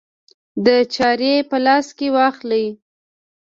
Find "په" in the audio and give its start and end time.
1.49-1.57